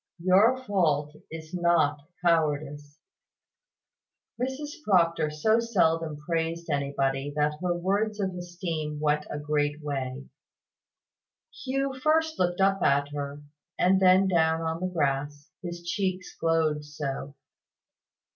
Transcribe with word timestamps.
Your 0.23 0.57
fault 0.57 1.15
is 1.29 1.53
not 1.53 2.01
cowardice" 2.25 2.97
Mrs 4.41 4.81
Proctor 4.83 5.29
so 5.29 5.59
seldom 5.59 6.17
praised 6.17 6.71
anybody 6.71 7.31
that 7.35 7.59
her 7.61 7.77
words 7.77 8.19
of 8.19 8.33
esteem 8.33 8.99
went 8.99 9.27
a 9.29 9.37
great 9.37 9.79
way. 9.79 10.25
Hugh 11.53 11.93
first 11.93 12.39
looked 12.39 12.61
up 12.61 12.81
at 12.81 13.09
her, 13.09 13.43
and 13.77 13.99
then 14.01 14.27
down 14.27 14.61
on 14.61 14.79
the 14.81 14.87
grass, 14.91 15.51
his 15.61 15.83
cheeks 15.87 16.35
glowed 16.35 16.83
so. 16.83 17.35